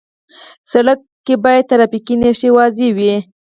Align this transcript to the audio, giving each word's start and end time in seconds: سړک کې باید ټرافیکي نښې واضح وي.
سړک 0.71 0.99
کې 1.25 1.35
باید 1.43 1.67
ټرافیکي 1.69 2.15
نښې 2.21 2.49
واضح 2.55 2.87
وي. 2.97 3.13